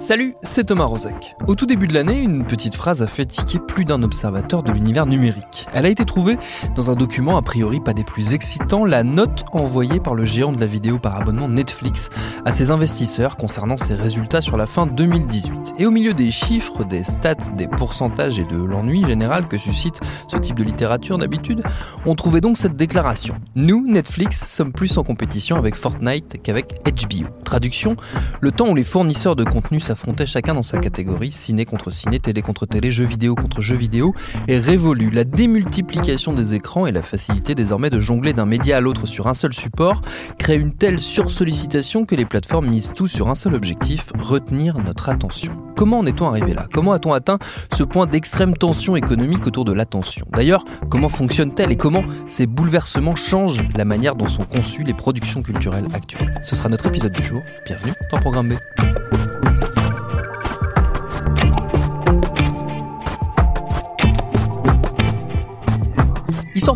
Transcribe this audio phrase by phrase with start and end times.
[0.00, 1.36] Salut, c'est Thomas Rozek.
[1.46, 4.72] Au tout début de l'année, une petite phrase a fait tiquer plus d'un observateur de
[4.72, 5.66] l'univers numérique.
[5.74, 6.38] Elle a été trouvée
[6.74, 10.52] dans un document a priori pas des plus excitants, la note envoyée par le géant
[10.52, 12.08] de la vidéo par abonnement Netflix
[12.46, 15.74] à ses investisseurs concernant ses résultats sur la fin 2018.
[15.78, 20.00] Et au milieu des chiffres, des stats, des pourcentages et de l'ennui général que suscite
[20.28, 21.62] ce type de littérature d'habitude,
[22.06, 23.34] on trouvait donc cette déclaration.
[23.54, 27.28] Nous, Netflix, sommes plus en compétition avec Fortnite qu'avec HBO.
[27.44, 27.96] Traduction,
[28.40, 32.20] le temps où les fournisseurs de contenu s'affrontaient chacun dans sa catégorie, ciné contre ciné,
[32.20, 34.14] télé contre télé, jeux vidéo contre jeux vidéo,
[34.46, 35.10] est révolue.
[35.10, 39.26] La démultiplication des écrans et la facilité désormais de jongler d'un média à l'autre sur
[39.26, 40.02] un seul support
[40.38, 45.08] créent une telle sursollicitation que les plateformes misent tout sur un seul objectif, retenir notre
[45.08, 45.56] attention.
[45.76, 46.68] Comment en est-on arrivé là?
[46.72, 47.40] Comment a-t-on atteint
[47.72, 50.24] ce point d'extrême tension économique autour de l'attention?
[50.36, 55.42] D'ailleurs, comment fonctionne-t-elle et comment ces bouleversements changent la manière dont sont conçues les productions
[55.42, 56.38] culturelles actuelles?
[56.42, 57.42] Ce sera notre épisode du jour.
[57.66, 59.09] Bienvenue dans Programme B.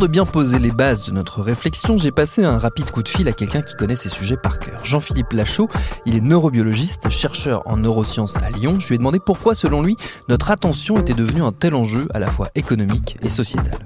[0.09, 3.33] bien poser les bases de notre réflexion, j'ai passé un rapide coup de fil à
[3.33, 4.85] quelqu'un qui connaît ces sujets par cœur.
[4.85, 5.69] Jean-Philippe Lachaud,
[6.07, 8.81] il est neurobiologiste, chercheur en neurosciences à Lyon.
[8.81, 9.97] Je lui ai demandé pourquoi, selon lui,
[10.29, 13.79] notre attention était devenue un tel enjeu à la fois économique et sociétal.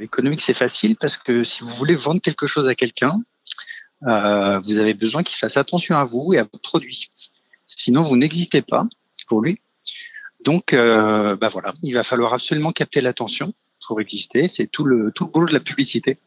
[0.00, 3.14] Économique, c'est facile parce que si vous voulez vendre quelque chose à quelqu'un,
[4.06, 7.10] euh, vous avez besoin qu'il fasse attention à vous et à votre produit.
[7.66, 8.86] Sinon, vous n'existez pas
[9.26, 9.60] pour lui.
[10.44, 13.52] Donc, euh, bah voilà, il va falloir absolument capter l'attention
[13.86, 14.48] pour exister.
[14.48, 16.18] C'est tout le tout le boulot de la publicité.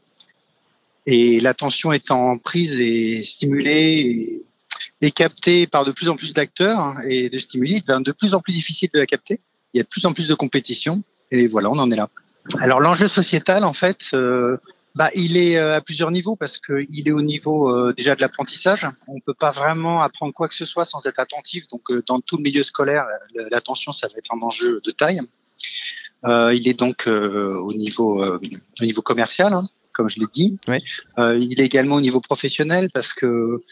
[1.05, 4.43] Et l'attention étant prise et stimulée
[5.01, 8.11] et, captée par de plus en plus d'acteurs hein, et de stimuli, il devient de
[8.11, 9.39] plus en plus difficile de la capter.
[9.73, 11.03] Il y a de plus en plus de compétition.
[11.31, 12.09] Et voilà, on en est là.
[12.59, 14.57] Alors l'enjeu sociétal, en fait, euh,
[14.93, 18.21] bah, il est euh, à plusieurs niveaux parce qu'il est au niveau euh, déjà de
[18.21, 18.85] l'apprentissage.
[19.07, 21.67] On peut pas vraiment apprendre quoi que ce soit sans être attentif.
[21.69, 23.05] Donc, dans tout le milieu scolaire,
[23.51, 25.21] l'attention, ça va être un enjeu de taille.
[26.25, 30.57] Euh, il est donc au niveau au niveau commercial, hein, comme je l'ai dit.
[30.67, 30.83] Oui.
[31.17, 33.63] il est également au niveau professionnel parce que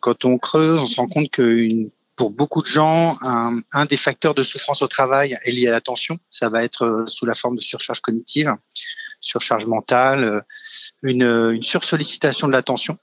[0.00, 1.68] quand on creuse, on se rend compte que
[2.16, 5.70] pour beaucoup de gens, un, un, des facteurs de souffrance au travail est lié à
[5.70, 6.18] l'attention.
[6.30, 8.54] Ça va être sous la forme de surcharge cognitive
[9.22, 10.44] surcharge mentale,
[11.02, 12.98] une, une sursollicitation de l'attention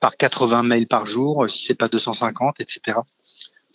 [0.00, 2.98] par 80 mails par jour, si c'est pas 250, etc.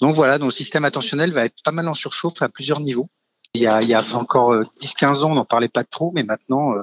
[0.02, 3.10] Donc voilà, nos système attentionnel va être pas mal en surchauffe à plusieurs niveaux.
[3.58, 6.24] Il y a, il y a encore 10-15 ans, on n'en parlait pas trop, mais
[6.24, 6.74] maintenant,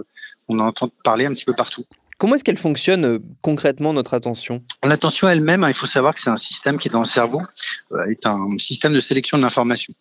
[0.49, 1.85] on en entend parler un petit peu partout.
[2.19, 4.63] Comment est-ce qu'elle fonctionne concrètement, notre attention?
[4.83, 7.43] L'attention elle-même, il faut savoir que c'est un système qui est dans le cerveau,
[8.09, 9.95] est un système de sélection de l'information.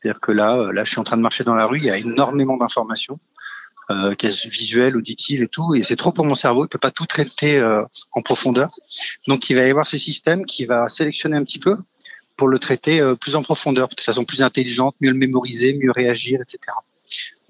[0.00, 1.90] C'est-à-dire que là, là, je suis en train de marcher dans la rue, il y
[1.90, 3.18] a énormément d'informations
[3.90, 4.14] euh,
[4.46, 7.58] visuelle, auditive et tout, et c'est trop pour mon cerveau, il peut pas tout traiter
[7.58, 7.82] euh,
[8.12, 8.70] en profondeur.
[9.26, 11.76] Donc il va y avoir ce système qui va sélectionner un petit peu
[12.40, 15.90] pour le traiter euh, plus en profondeur, de façon plus intelligente, mieux le mémoriser, mieux
[15.90, 16.58] réagir, etc.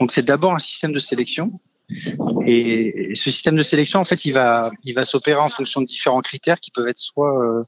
[0.01, 1.61] Donc c'est d'abord un système de sélection.
[2.45, 5.87] Et ce système de sélection, en fait, il va, il va s'opérer en fonction de
[5.87, 7.65] différents critères qui peuvent être soit,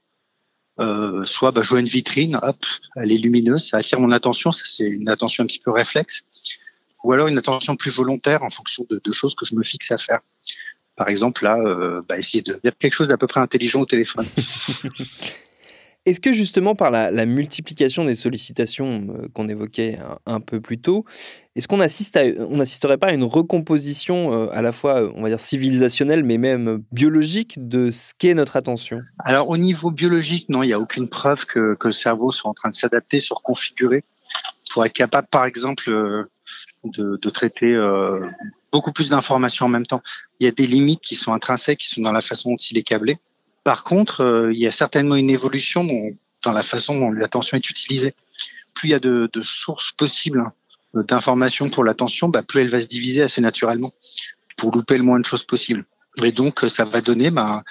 [0.81, 2.66] euh, soit bah, une vitrine, hop,
[2.97, 6.25] elle est lumineuse, ça attire mon attention, ça c'est une attention un petit peu réflexe
[7.05, 9.93] ou alors une attention plus volontaire en fonction de, de choses que je me fixe
[9.93, 10.21] à faire.
[10.97, 13.87] Par exemple, là, euh, bah, essayer de dire quelque chose d'à peu près intelligent au
[13.87, 14.27] téléphone.
[16.04, 21.04] Est-ce que justement par la, multiplication des sollicitations euh, qu'on évoquait un, peu plus tôt,
[21.54, 25.40] est-ce qu'on assiste n'assisterait pas à une recomposition euh, à la fois, on va dire
[25.40, 29.00] civilisationnelle, mais même biologique de ce qu'est notre attention?
[29.20, 32.50] Alors au niveau biologique, non, il n'y a aucune preuve que, que le cerveau soit
[32.50, 34.02] en train de s'adapter, se reconfigurer
[34.72, 36.25] pour être capable, par exemple, euh,
[36.84, 38.26] de, de traiter euh,
[38.72, 40.02] beaucoup plus d'informations en même temps.
[40.40, 42.78] Il y a des limites qui sont intrinsèques, qui sont dans la façon dont il
[42.78, 43.19] est câblé.
[43.64, 45.85] Par contre, euh, il y a certainement une évolution
[46.43, 48.14] dans, la façon dont l'attention est utilisée.
[48.75, 50.50] Plus il y a de, sources possibles
[50.97, 53.93] euh, d'informations pour l'attention, bah, plus elle va se diviser assez naturellement
[54.56, 55.85] pour louper le moins de choses possible.
[56.23, 57.62] Et donc, ça va donner, bah,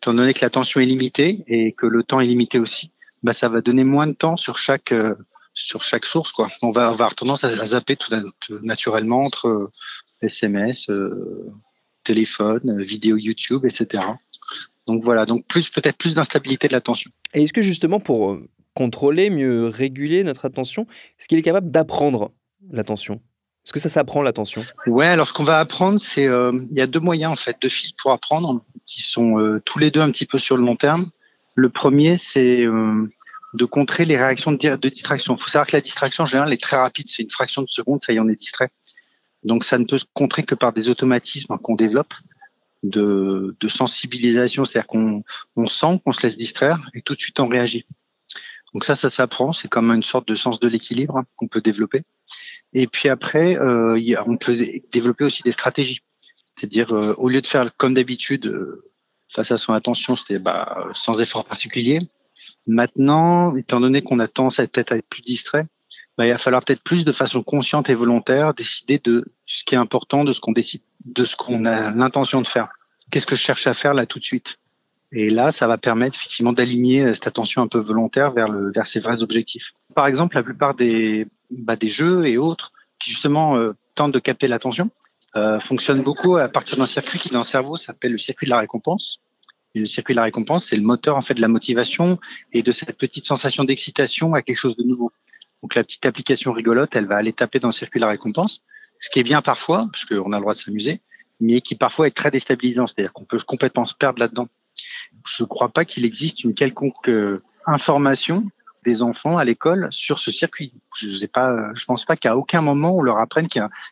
[0.00, 2.90] étant donné que l'attention est limitée et que le temps est limité aussi,
[3.22, 5.14] bah, ça va donner moins de temps sur chaque euh,
[5.54, 5.94] source.
[6.62, 8.12] On va avoir tendance à, zapper tout
[8.62, 9.70] naturellement entre
[10.22, 11.52] SMS, euh,
[12.04, 14.04] téléphone, vidéo YouTube, etc.
[14.86, 17.10] Donc voilà, donc plus peut-être plus d'instabilité de l'attention.
[17.34, 18.38] Et est-ce que justement pour
[18.74, 20.86] contrôler, mieux réguler notre attention,
[21.18, 22.32] est-ce qu'il est capable d'apprendre
[22.70, 23.20] l'attention?
[23.64, 24.64] Est-ce que ça s'apprend l'attention?
[24.86, 27.68] Ouais, alors ce qu'on va apprendre, c'est il y a deux moyens en fait, deux
[27.68, 31.10] fils pour apprendre, qui sont tous les deux un petit peu sur le long terme.
[31.54, 32.64] Le premier, c'est
[33.54, 35.36] de contrer les réactions de, de distraction.
[35.36, 37.08] Il faut savoir que la distraction, en général, est très rapide.
[37.08, 38.70] C'est une fraction de seconde, ça y est, on est distrait.
[39.44, 42.14] Donc, ça ne peut se contrer que par des automatismes qu'on développe
[42.82, 44.64] de, de sensibilisation.
[44.64, 45.24] C'est-à-dire qu'on
[45.56, 47.86] on sent qu'on se laisse distraire et tout de suite on réagit.
[48.74, 49.52] Donc ça, ça s'apprend.
[49.52, 52.02] C'est comme une sorte de sens de l'équilibre hein, qu'on peut développer.
[52.72, 54.58] Et puis après, euh, on peut
[54.92, 56.00] développer aussi des stratégies.
[56.56, 58.90] C'est-à-dire, euh, au lieu de faire comme d'habitude, euh,
[59.28, 61.98] face à son attention, c'était bah, sans effort particulier,
[62.66, 65.66] Maintenant, étant donné qu'on a tendance à être, plus distrait,
[66.16, 69.74] bah, il va falloir peut-être plus de façon consciente et volontaire décider de ce qui
[69.74, 72.68] est important, de ce qu'on décide, de ce qu'on a l'intention de faire.
[73.10, 74.58] Qu'est-ce que je cherche à faire là tout de suite?
[75.14, 78.72] Et là, ça va permettre effectivement d'aligner euh, cette attention un peu volontaire vers le
[78.72, 79.72] vers ses vrais objectifs.
[79.94, 84.18] Par exemple, la plupart des bah, des jeux et autres qui justement euh, tentent de
[84.18, 84.90] capter l'attention
[85.36, 88.50] euh, fonctionnent beaucoup à partir d'un circuit qui dans le cerveau s'appelle le circuit de
[88.50, 89.20] la récompense
[89.80, 92.18] le circuit de la récompense, c'est le moteur en fait de la motivation
[92.52, 95.12] et de cette petite sensation d'excitation à quelque chose de nouveau.
[95.62, 98.62] Donc la petite application rigolote, elle va aller taper dans le circuit de la récompense,
[99.02, 101.02] ce qui est bien parfois, parce qu'on a le droit de s'amuser,
[101.40, 104.48] mais qui parfois est très déstabilisant, c'est-à-dire qu'on peut complètement se perdre là-dedans.
[105.26, 108.48] Je ne crois pas qu'il existe une quelconque euh, information
[108.84, 110.72] des enfants à l'école sur ce circuit.
[110.96, 113.48] Je ne pas, je pense pas qu'à aucun moment on leur apprenne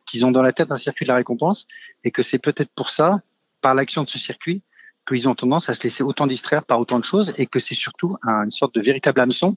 [0.06, 1.66] qu'ils ont dans la tête un circuit de la récompense
[2.04, 3.20] et que c'est peut-être pour ça,
[3.60, 4.62] par l'action de ce circuit,
[5.06, 7.74] qu'ils ont tendance à se laisser autant distraire par autant de choses et que c'est
[7.74, 9.56] surtout une sorte de véritable hameçon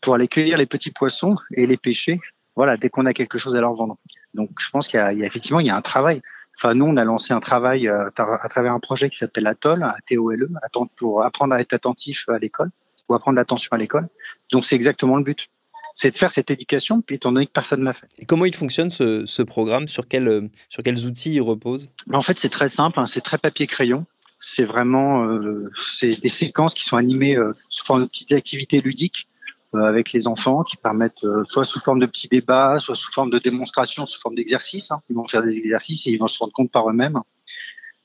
[0.00, 2.20] pour aller cueillir les petits poissons et les pêcher.
[2.58, 3.98] Voilà, dès qu'on a quelque chose à leur vendre.
[4.34, 6.22] Donc, je pense qu'il y, a effectivement il y a un travail.
[6.56, 9.84] Enfin, nous, on a lancé un travail euh, à travers un projet qui s'appelle Atoll,
[9.84, 10.48] A-T-O-L-E,
[10.96, 12.70] pour apprendre à être attentif à l'école
[13.08, 14.08] ou apprendre l'attention à l'école.
[14.50, 15.48] Donc, c'est exactement le but
[15.94, 18.06] c'est de faire cette éducation, puis étant donné que personne ne l'a fait.
[18.20, 19.88] Et comment il fonctionne ce, programme?
[19.88, 21.90] Sur, quel, sur quels outils il repose?
[22.12, 23.06] En fait, c'est très simple, hein.
[23.06, 24.06] c'est très papier-crayon
[24.40, 25.70] c'est vraiment euh,
[26.02, 29.27] des séquences qui sont animées euh, sous forme de petites activités ludiques euh,
[29.74, 33.38] avec les enfants qui permettent soit sous forme de petits débats, soit sous forme de
[33.38, 34.90] démonstrations, sous forme d'exercices.
[34.90, 35.02] Hein.
[35.10, 37.20] Ils vont faire des exercices et ils vont se rendre compte par eux-mêmes.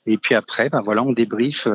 [0.05, 1.67] Et puis après, ben voilà, on débrief.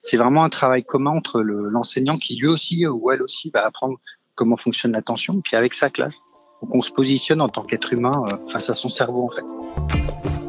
[0.00, 3.98] c'est vraiment un travail commun entre l'enseignant qui lui aussi ou elle aussi va apprendre
[4.36, 6.20] comment fonctionne l'attention, puis avec sa classe.
[6.62, 10.43] Donc on se positionne en tant qu'être humain face à son cerveau en fait.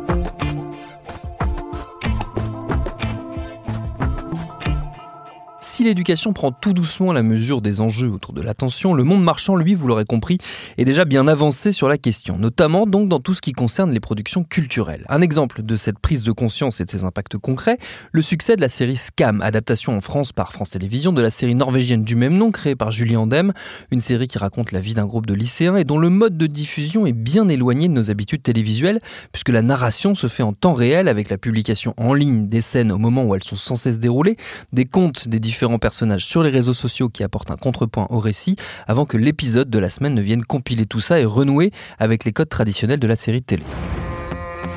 [5.86, 9.74] L'éducation prend tout doucement la mesure des enjeux autour de l'attention, le monde marchand, lui,
[9.74, 10.38] vous l'aurez compris,
[10.78, 14.00] est déjà bien avancé sur la question, notamment donc dans tout ce qui concerne les
[14.00, 15.06] productions culturelles.
[15.10, 17.78] Un exemple de cette prise de conscience et de ses impacts concrets,
[18.12, 21.56] le succès de la série Scam, adaptation en France par France Télévisions de la série
[21.56, 23.54] norvégienne du même nom créée par Julie Andem,
[23.92, 26.48] une série qui raconte la vie d'un groupe de lycéens et dont le mode de
[26.48, 29.00] diffusion est bien éloigné de nos habitudes télévisuelles,
[29.32, 32.92] puisque la narration se fait en temps réel avec la publication en ligne des scènes
[32.92, 34.36] au moment où elles sont censées se dérouler,
[34.74, 38.56] des comptes des différents personnages sur les réseaux sociaux qui apportent un contrepoint au récit
[38.88, 42.34] avant que l'épisode de la semaine ne vienne compiler tout ça et renouer avec les
[42.34, 43.64] codes traditionnels de la série de télé.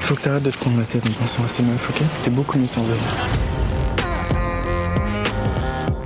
[0.01, 2.31] Faut que t'arrêtes de te prendre la tête en pensant à ces meufs, ok T'es
[2.31, 2.97] beaucoup mieux sans eux.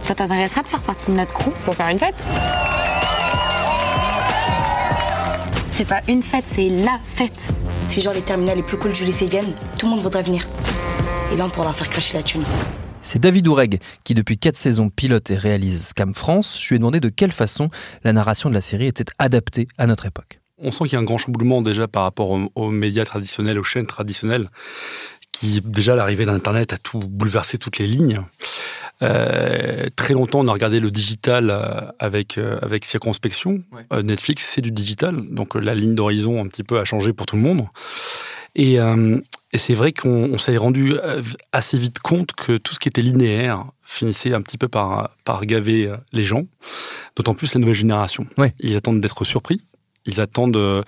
[0.00, 2.26] Ça t'intéresserait de faire partie de notre crew pour faire une fête?
[5.70, 7.48] C'est pas une fête, c'est LA fête.
[7.88, 10.46] Si genre les terminales les plus cool du lycée viennent, tout le monde voudrait venir.
[11.32, 12.44] Et là, on pourra leur faire cracher la thune.
[13.02, 16.58] C'est David Oureg qui, depuis quatre saisons, pilote et réalise Scam France.
[16.62, 17.68] Je lui ai demandé de quelle façon
[18.04, 20.40] la narration de la série était adaptée à notre époque.
[20.58, 23.64] On sent qu'il y a un grand chamboulement déjà par rapport aux, médias traditionnels, aux
[23.64, 24.48] chaînes traditionnelles,
[25.32, 28.22] qui, déjà, l'arrivée d'Internet a tout bouleversé toutes les lignes.
[29.02, 33.58] Euh, très longtemps, on a regardé le digital euh, avec, euh, avec circonspection.
[34.00, 37.34] Netflix, c'est du digital, donc la ligne d'horizon un petit peu a changé pour tout
[37.34, 37.66] le monde.
[38.54, 38.78] Et,
[39.52, 43.02] et c'est vrai qu'on s'est rendu euh, assez vite compte que tout ce qui était
[43.02, 46.46] linéaire finissait un petit peu par, par gaver euh, les gens,
[47.16, 48.26] d'autant plus la nouvelle génération.
[48.60, 49.62] Ils attendent d'être surpris,
[50.06, 50.82] ils attendent euh,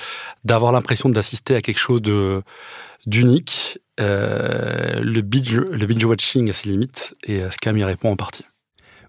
[0.45, 2.43] d'avoir l'impression d'assister à quelque chose de
[3.07, 3.79] d'unique.
[3.99, 8.47] le binge, le binge watching a ses limites et Scam y répond en partie.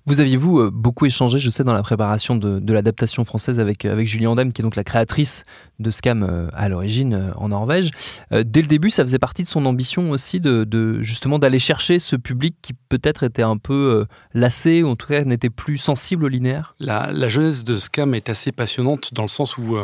[0.07, 3.85] Vous aviez, vous, euh, beaucoup échangé, je sais, dans la préparation de, l'adaptation française avec,
[3.85, 5.43] euh, avec Julie Andem, qui est donc la créatrice
[5.79, 7.89] de Scam euh, à l'origine en Norvège.
[8.31, 12.15] Dès le début, ça faisait partie de son ambition aussi de, justement d'aller chercher ce
[12.15, 16.27] public qui peut-être était un peu lassé, ou en tout cas n'était plus sensible au
[16.27, 16.75] linéaire?
[16.79, 19.77] La, la jeunesse de Scam est assez passionnante dans le sens où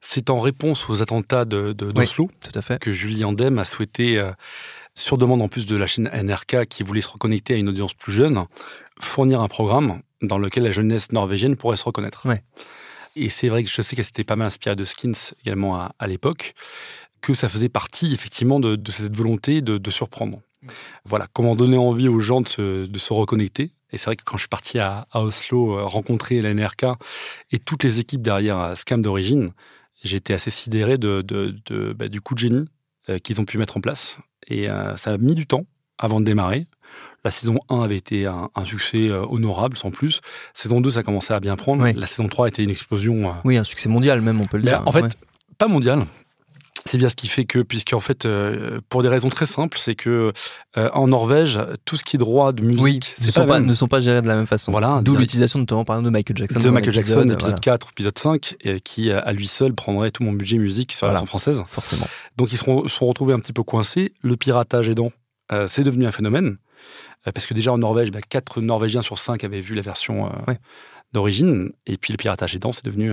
[0.00, 2.78] c'est en réponse aux attentats de, d'Oslo tout à fait.
[2.78, 4.22] que Julie Andem a souhaité
[4.94, 7.94] sur demande en plus de la chaîne NRK qui voulait se reconnecter à une audience
[7.94, 8.44] plus jeune,
[8.98, 12.26] fournir un programme dans lequel la jeunesse norvégienne pourrait se reconnaître.
[12.26, 12.42] Ouais.
[13.16, 15.94] Et c'est vrai que je sais qu'elle s'était pas mal inspirée de Skins également à,
[15.98, 16.54] à l'époque,
[17.20, 20.40] que ça faisait partie effectivement de, de cette volonté de, de, surprendre.
[21.04, 23.72] Voilà, comment donner envie aux gens de se, de se reconnecter.
[23.92, 26.86] Et c'est vrai que quand je suis parti à, à Oslo euh, rencontrer la NRK
[27.50, 29.52] et toutes les équipes derrière euh, Scam d'origine,
[30.04, 32.68] j'étais assez sidéré de, de, de bah, du coup de génie
[33.08, 34.18] euh, qu'ils ont pu mettre en place.
[34.50, 35.64] Et euh, ça a mis du temps
[35.98, 36.66] avant de démarrer.
[37.24, 40.20] La saison 1 avait été un, un succès euh, honorable, sans plus.
[40.54, 41.82] Saison 2, ça commençait à bien prendre.
[41.84, 41.92] Oui.
[41.94, 43.28] La saison 3 était une explosion.
[43.28, 44.82] euh, Oui, un succès mondial même, on peut le mais dire.
[44.86, 45.08] en fait, Ouais.
[45.58, 46.02] pas mondial.
[46.90, 49.94] C'est bien ce qui fait que, puisqu'en fait, euh, pour des raisons très simples, c'est
[49.94, 50.32] que
[50.76, 53.66] euh, en Norvège, tout ce qui est droit de musique, oui, ne sont, pas, même.
[53.66, 54.72] ne sont pas gérés de la même façon.
[54.72, 56.58] Voilà, D'où l'utilisation notamment par exemple de Michael Jackson.
[56.58, 59.72] de Michael Jackson, l'épisode, épisode voilà, 4, épisode 5, euh, qui euh, à lui seul
[59.72, 61.62] prendrait tout mon budget musique sur la version française.
[61.68, 62.08] forcément.
[62.36, 64.12] Donc ils se sont, retrouvés un petit peu coincés.
[64.22, 65.12] Le piratage aidant,
[65.52, 66.56] euh, c'est devenu un phénomène.
[67.22, 70.56] Parce que déjà en Norvège, bah, 4 Norvégiens sur 5 avaient vu la version Ouais.
[71.12, 71.70] d'origine.
[71.86, 73.12] Et puis le piratage aidant, c'est devenu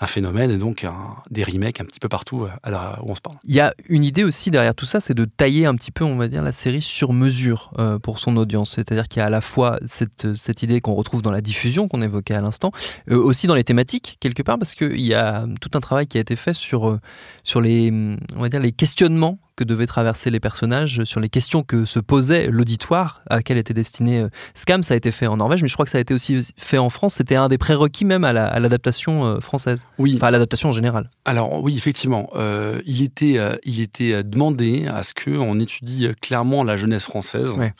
[0.00, 3.14] un, phénomène et donc un- des remakes un petit peu partout euh, à où on
[3.14, 3.36] se parle.
[3.44, 6.04] Il y a une idée aussi derrière tout ça, c'est de tailler un petit peu,
[6.04, 8.72] on va dire, la série sur mesure euh, pour son audience.
[8.74, 12.02] C'est-à-dire qu'il y a à la fois cette, idée qu'on retrouve dans la diffusion qu'on
[12.02, 12.70] évoquait à l'instant,
[13.10, 16.18] euh, aussi dans les thématiques quelque part, parce qu'il y a tout un travail qui
[16.18, 16.98] a été fait sur,
[17.44, 17.90] sur les,
[18.36, 21.98] on va dire, les questionnements que devaient traverser les personnages, sur les questions que se
[22.00, 24.82] posait l'auditoire à laquelle était destiné euh, Scam.
[24.82, 26.78] Ça a été fait en Norvège, mais je crois que ça a été aussi fait
[26.78, 27.14] en France.
[27.14, 30.70] C'était un des prérequis même à la- à l'adaptation euh, française, Oui, enfin à l'adaptation
[30.70, 31.10] en général.
[31.24, 36.08] Alors oui, effectivement, euh, il était, euh, il était demandé à ce que on étudie
[36.22, 37.74] clairement la jeunesse française Ouais.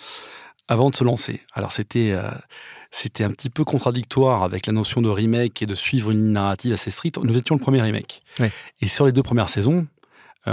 [0.69, 1.41] avant de se lancer.
[1.55, 2.31] Alors c'était, euh,
[2.91, 6.73] c'était un petit peu contradictoire avec la notion de remake et de suivre une narrative
[6.73, 7.19] assez stricte.
[7.23, 8.51] Nous étions le premier remake, Ouais.
[8.81, 9.87] et sur les deux premières saisons,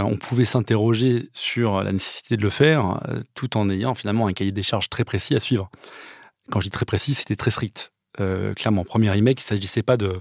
[0.03, 4.33] on pouvait s'interroger sur la nécessité de le faire, euh, tout en ayant finalement un
[4.33, 5.69] cahier des charges très précis à suivre.
[6.51, 7.91] Quand je dis très précis, c'était très strict.
[8.19, 10.19] Euh, clairement, premier remake, il ne s'agissait pas de,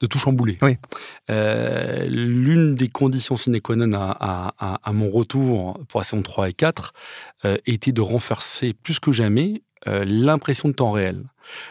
[0.00, 0.58] de tout chambouler.
[0.60, 0.76] Oui.
[1.30, 6.04] Euh, L'une des conditions sine qua non à, à- à- à mon retour pour la
[6.04, 6.92] saison 3 et 4
[7.46, 11.24] euh, était de renforcer plus que jamais euh, l'impression de temps réel.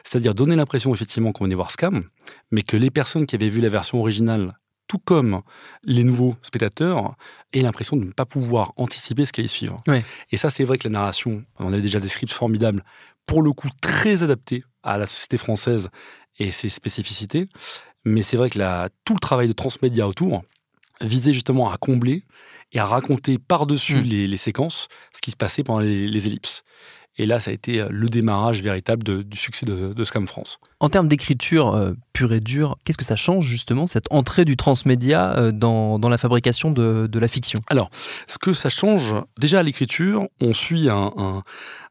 [0.04, 2.04] C'est-à-dire donner l'impression effectivement qu'on venait voir Scam,
[2.52, 4.58] mais que les personnes qui avaient vu la version originale,
[4.90, 5.42] tout comme
[5.84, 7.16] les nouveaux spectateurs,
[7.54, 9.82] aient l'impression de ne pas pouvoir anticiper ce qui allait suivre.
[9.88, 10.04] Ouais.
[10.32, 12.84] Et ça, c'est vrai que la narration, on avait déjà des scripts formidables,
[13.26, 15.90] pour le coup très adaptés à la société française
[16.40, 17.48] et ses spécificités.
[18.04, 20.42] Mais c'est vrai que la, tout le travail de transmédia autour
[21.02, 22.24] visait justement à combler
[22.72, 24.04] et à raconter par-dessus Mm.
[24.04, 26.64] les, les séquences ce qui se passait pendant les, les ellipses.
[27.18, 30.60] Et là, ça a été le démarrage véritable de- du succès de, de Scam France.
[30.80, 34.56] En termes d'écriture euh, pure et dure, qu'est-ce que ça change justement, cette entrée du
[34.56, 37.60] transmédia euh, dans, dans la fabrication de, de la fiction?
[38.28, 41.42] Ce que ça change, déjà à l'écriture, on suit un, un-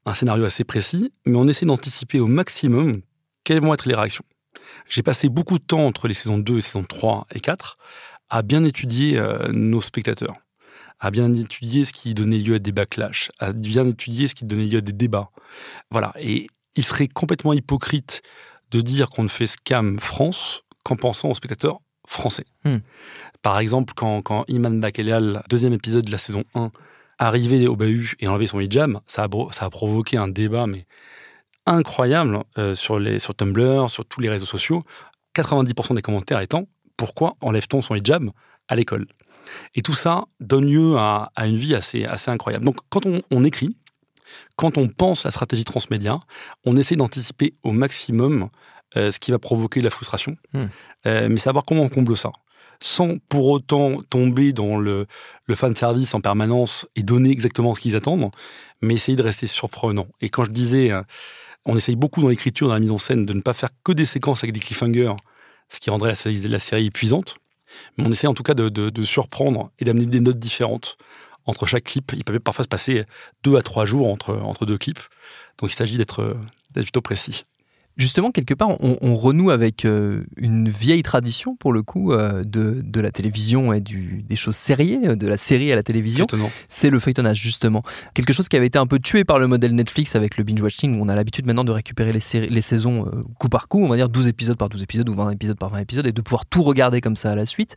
[0.07, 3.03] un scénario assez précis, mais on essaie d'anticiper au maximum
[3.45, 4.25] quelles vont être les réactions.
[4.89, 7.77] J'ai passé beaucoup de temps entre les saisons 2 et saisons 3 et 4
[8.31, 10.37] à bien étudier euh, nos spectateurs,
[11.01, 14.45] à bien étudier ce qui donnait lieu à des backlash, à bien étudier ce qui
[14.45, 15.31] donnait lieu à des débats.
[15.91, 16.13] Voilà.
[16.19, 18.23] Et il serait complètement hypocrite
[18.71, 22.45] de dire qu'on ne fait Scam France qu'en pensant aux spectateurs français.
[22.65, 22.79] Hmm.
[23.43, 26.71] Par exemple, quand, quand Iman Bakelial, deuxième épisode de la saison 1,
[27.19, 30.67] arrivait au bahut et enlevait son hijab, ça a, bro- ça a provoqué un débat
[30.67, 30.87] mais
[31.67, 34.85] incroyable euh, sur, les, sur Tumblr, sur tous les réseaux sociaux.
[35.37, 38.31] 90% des commentaires étant pourquoi enlève-t-on son hijab
[38.69, 39.07] à l'école?
[39.75, 42.65] Et tout ça donne lieu à, à une vie assez, assez incroyable.
[42.65, 43.77] Donc quand on, on écrit,
[44.57, 46.21] quand on pense la stratégie transmédia,
[46.65, 48.51] on essaie d'anticiper au maximum
[48.97, 50.67] euh, ce qui va provoquer la frustration, Hmm.
[51.07, 52.33] Euh, mais savoir comment on comble ça
[52.81, 55.07] sans pour autant tomber dans le,
[55.47, 58.31] le fan service en permanence et donner exactement ce qu'ils attendent,
[58.83, 60.07] mais essayer de rester surprenant.
[60.21, 61.03] Et quand je disais, euh,
[61.65, 63.93] on essaye beaucoup dans l'écriture, dans la mise en scène, de ne pas faire que
[63.93, 65.13] des séquences avec des cliffhangers,
[65.69, 67.37] ce qui rendrait la série, la série épuisante,
[67.97, 70.97] mais on essaie en tout cas de, surprendre et d'amener des notes différentes
[71.47, 72.13] entre chaque clip.
[72.15, 73.05] Il peut parfois se passer
[73.43, 75.01] deux à trois jours entre, entre deux clips,
[75.59, 76.37] donc il s'agit d'être
[76.71, 77.45] d'être plutôt précis.
[77.99, 82.45] Justement, quelque part, on, on renoue avec euh, une vieille tradition, pour le coup, euh,
[82.45, 85.83] de, de la télévision et du, des choses sériées, euh, de la série à la
[85.83, 86.25] télévision.
[86.69, 87.83] C'est le feuilletonnage, justement.
[88.15, 90.97] Quelque chose qui avait été un peu tué par le modèle Netflix avec le binge-watching,
[90.97, 93.83] où on a l'habitude maintenant de récupérer les, séries, les saisons euh, coup par coup,
[93.83, 96.13] on va dire 12 épisodes par 12 épisodes ou 20 épisodes par 20 épisodes, et
[96.13, 97.75] de pouvoir tout regarder comme ça à la suite.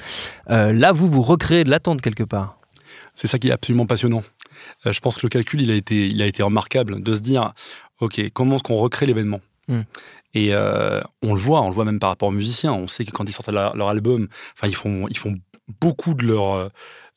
[0.47, 2.59] Là, vous, vous recréez de l'attente quelque part.
[3.15, 4.21] C'est ça qui est absolument passionnant.
[4.85, 7.53] Je pense que le calcul, il a été, il a été remarquable de se dire,
[7.99, 9.39] OK, comment est-ce qu'on recrée l'événement?
[9.71, 9.81] Mm.
[10.33, 12.73] Et euh, on le voit, on le voit même par rapport aux musiciens.
[12.73, 15.35] On sait que quand ils sortent leur, album, enfin, ils font, ils font
[15.79, 16.69] beaucoup de leur, euh,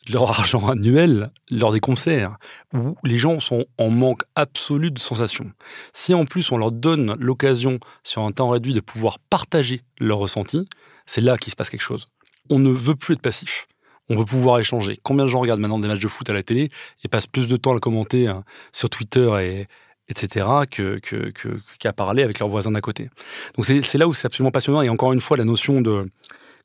[0.08, 2.36] leur argent annuel lors des concerts,
[2.72, 5.52] où les gens sont en manque absolu de sensations.
[5.92, 10.18] Si en plus on leur donne l'occasion, sur un temps réduit, de pouvoir partager leurs
[10.18, 10.68] ressentis,
[11.06, 12.08] c'est là qu'il se passe quelque chose.
[12.50, 13.66] On ne veut plus être passif.
[14.10, 14.98] On veut pouvoir échanger.
[15.02, 16.70] Combien de gens regardent maintenant des matchs de foot à la télé
[17.02, 19.66] et passent plus de temps à le commenter hein, sur Twitter et,
[20.08, 23.10] etc., qu'à que, que, parler avec leurs voisins d'à côté.
[23.56, 24.82] Donc c'est là où c'est absolument passionnant.
[24.82, 26.10] Et encore une fois, la notion de...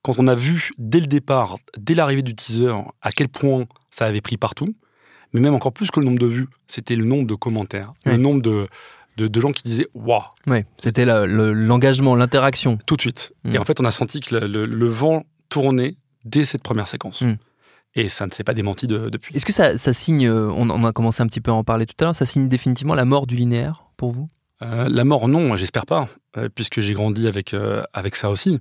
[0.02, 4.06] Quand on a vu dès le départ, dès l'arrivée du teaser, à quel point ça
[4.06, 4.74] avait pris partout,
[5.34, 8.16] mais même encore plus que le nombre de vues, c'était le nombre de commentaires, le
[8.16, 8.68] nombre de,
[9.18, 12.78] de, gens qui disaient Waouh Ouais, c'était l'engagement, l'interaction.
[12.86, 13.34] Tout de suite.
[13.44, 13.56] Mm.
[13.56, 17.22] Et en fait, on a senti que le, vent tournait dès cette première séquence.
[17.22, 17.36] Mm.
[18.00, 19.36] Et ça ne s'est pas démenti depuis.
[19.36, 21.96] Est-ce que ça, signe, euh, on, a commencé un petit peu à en parler tout
[22.00, 24.30] à l'heure, ça signe définitivement la mort du linéaire pour vous?
[24.62, 27.54] Euh, La mort, non, j'espère pas, euh, puisque j'ai grandi avec,
[27.94, 28.60] avec ça aussi.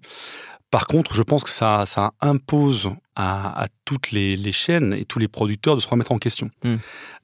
[0.72, 5.28] Par contre, je pense que ça, ça impose à, toutes les, chaînes et tous les
[5.28, 6.76] producteurs de se remettre en question, mm.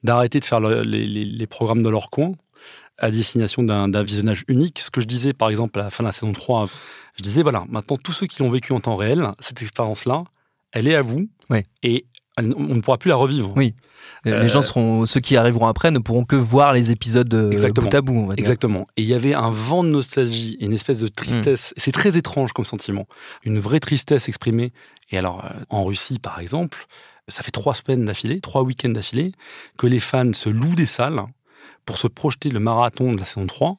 [0.05, 2.33] d'arrêter de faire les, les, programmes dans leur coin
[2.97, 4.81] à destination d'un visionnage unique.
[4.81, 6.69] Ce que je disais, par exemple, à la fin de la saison 3,
[7.17, 10.25] je disais, voilà, maintenant, tous ceux qui l'ont vécu en temps réel, cette expérience-là,
[10.75, 11.29] elle est à vous.
[11.83, 13.53] Et on ne pourra plus la revivre.
[13.57, 13.75] Oui.
[14.27, 17.51] Euh, les gens seront, ceux qui arriveront après ne pourront que voir les épisodes de
[17.73, 18.45] bout à bout, on va dire.
[18.45, 18.87] Exactement.
[18.97, 21.71] Et il y avait un vent de nostalgie et une espèce de tristesse.
[21.71, 21.81] Mm.
[21.81, 23.07] C'est très étrange comme sentiment.
[23.45, 24.73] Une vraie tristesse exprimée.
[25.11, 26.87] Et alors, euh, en Russie, par exemple,
[27.29, 29.33] ça fait trois semaines d'affilée, trois week-ends d'affilée,
[29.79, 31.23] que les fans se louent des salles
[31.87, 33.79] pour se projeter le marathon de la saison 3.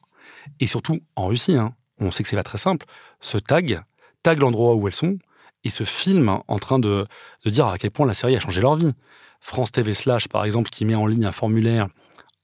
[0.60, 2.86] Et surtout, en Russie, hein, on sait que c'est pas très simple,
[3.20, 3.80] se tag,
[4.22, 5.18] tag l'endroit où elles sont,
[5.66, 7.06] et se filment en train de,
[7.44, 8.92] dire à quel point la série a changé leur vie.
[9.40, 11.88] France TV Slash, par exemple, qui met en ligne un formulaire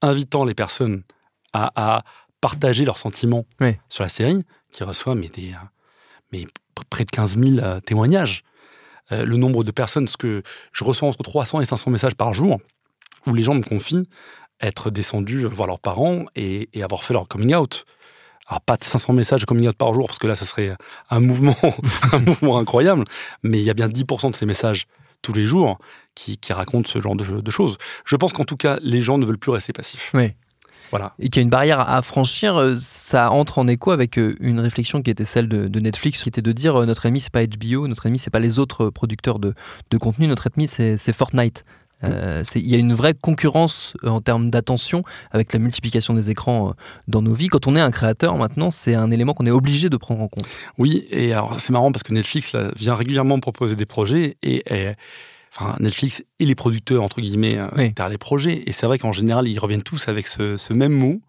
[0.01, 1.03] invitant les personnes
[1.53, 2.03] à,
[2.41, 3.45] partager leurs sentiments
[3.87, 5.53] sur la série, qui reçoit mais, des,
[6.33, 6.45] mais
[6.89, 8.43] près de 15 000 euh, témoignages.
[9.13, 12.33] Euh, le nombre de personnes, ce que je reçois entre 300 et 500 messages par
[12.33, 12.59] jour,
[13.27, 14.09] où les gens me confient
[14.61, 17.85] être descendus voir leurs parents et, avoir fait leur coming out.
[18.47, 20.75] Alors pas de 500 messages out par jour, parce que là, ça serait
[21.09, 21.55] un mouvement,
[22.11, 23.05] un mouvement incroyable,
[23.41, 24.87] mais il y a bien 10% de ces messages
[25.21, 25.79] tous les jours
[26.15, 27.77] qui, racontent ce genre de, choses.
[28.05, 30.11] Je pense qu'en tout cas, les gens ne veulent plus rester passifs.
[30.13, 30.33] Oui.
[30.91, 31.15] Voilà.
[31.17, 34.35] Et qu'il y a une barrière à franchir, euh, ça entre en écho avec euh,
[34.39, 37.31] une réflexion qui était celle de, Netflix, qui était de dire euh, notre ennemi c'est
[37.31, 39.55] pas HBO, notre ennemi c'est pas les autres producteurs de,
[39.89, 41.65] de contenu, notre ennemi c'est Fortnite.
[42.03, 46.29] Euh, il y a une vraie concurrence euh, en termes d'attention avec la multiplication des
[46.29, 46.73] écrans euh,
[47.07, 47.47] dans nos vies.
[47.47, 50.27] Quand on est un créateur maintenant, c'est un élément qu'on est obligé de prendre en
[50.27, 50.45] compte.
[50.77, 54.63] Oui, et alors c'est marrant parce que Netflix vient régulièrement proposer des projets et,
[55.51, 57.93] enfin, Netflix et les producteurs, entre guillemets, oui.
[58.09, 58.63] les projets.
[58.65, 61.21] Et c'est vrai qu'en général, ils reviennent tous avec ce, ce même mot.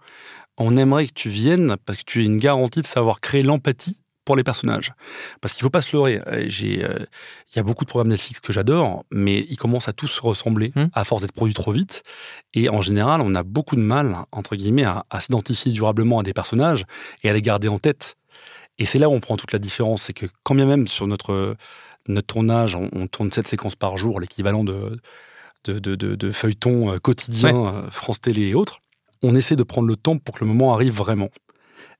[0.56, 3.98] On aimerait que tu viennes parce que tu es une garantie de savoir créer l'empathie
[4.24, 4.92] pour les personnages.
[5.40, 6.20] Parce qu'il ne faut pas se leurrer.
[6.26, 7.06] Euh, euh,
[7.50, 10.20] il y a beaucoup de programmes Netflix que j'adore, mais ils commencent à tous se
[10.20, 10.86] ressembler hmm.
[10.92, 12.02] à force d'être produits trop vite.
[12.54, 16.32] Et en général, on a beaucoup de mal, entre guillemets, à, s'identifier durablement à des
[16.32, 16.84] personnages
[17.22, 18.16] et à les garder en tête.
[18.78, 20.04] Et c'est là où on prend toute la différence.
[20.04, 21.56] C'est que quand bien même sur notre,
[22.08, 24.98] notre tournage, on, tourne cette séquences par jour, l'équivalent de,
[25.64, 28.80] de, de, de, feuilletons euh, quotidiens, France Télé et autres,
[29.22, 31.30] on essaie de prendre le temps pour que le moment arrive vraiment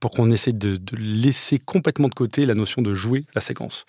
[0.00, 3.84] pour qu'on essaie de, laisser complètement de côté la notion de jouer la séquence.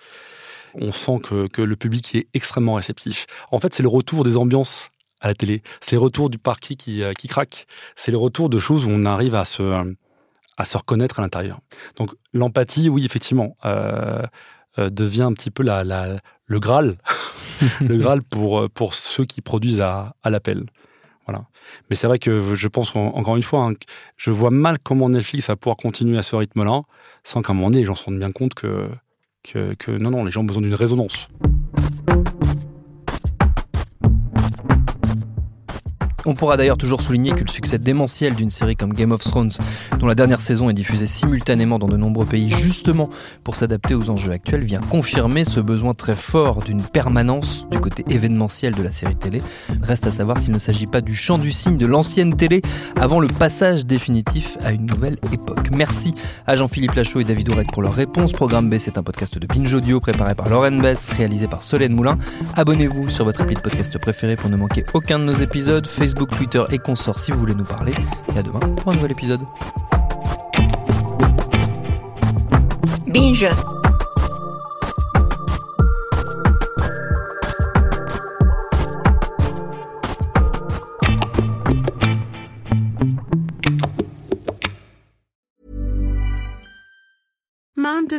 [0.74, 3.26] On sent que, le public est extrêmement réceptif.
[3.52, 4.90] En fait, c'est le retour des ambiances
[5.22, 5.62] à la télé.
[5.82, 7.66] C'est le retour du parquet qui, euh, craque.
[7.96, 9.64] C'est le retour de choses où on arrive à se,
[10.76, 11.60] reconnaître à l'intérieur.
[11.96, 14.24] Donc l'empathie, oui, effectivement, euh,
[14.78, 16.98] euh, devient un petit peu le Graal,
[17.82, 20.66] le Graal pour, pour ceux qui produisent à, à l'appel.
[21.28, 21.46] Voilà.
[21.90, 23.74] Mais c'est vrai que je pense, encore une fois, hein,
[24.16, 26.84] je vois mal comment Netflix va pouvoir continuer à ce rythme-là,
[27.24, 28.90] sans qu'à un moment donné, les gens se rendent bien compte que,
[29.88, 31.30] non, non, les gens ont besoin d'une résonance.
[36.28, 39.52] On pourra d'ailleurs toujours souligner que le succès démentiel d'une série comme Game of Thrones,
[40.00, 43.12] dont la dernière saison est diffusée simultanément dans de nombreux pays justement
[43.44, 48.04] pour s'adapter aux enjeux actuels, vient confirmer ce besoin très fort d'une permanence du côté
[48.10, 49.44] événementiel de la série télé.
[49.84, 52.64] Reste à savoir s'il ne s'agit pas du chant du cygne de l'ancienne télé
[53.00, 55.70] avant le passage définitif à une nouvelle époque.
[55.72, 56.16] Merci
[56.48, 58.34] à Jean-Philippe Lachaud et David Ourec pour leurs réponses.
[58.34, 61.94] Programme B, c'est un podcast de Binge Audio préparé par Lauren Bess, réalisé par Solène
[61.94, 62.18] Moulin.
[62.56, 65.86] Abonnez-vous sur votre appli de podcast préféré pour ne manquer aucun de nos épisodes.
[65.86, 67.94] Facebook Facebook, Twitter et consorts si vous voulez nous parler.
[68.34, 69.42] Et à demain pour un nouvel épisode.
[73.08, 73.48] Binge.